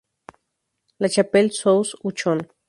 [0.97, 2.39] La Chapelle-sous-Uchon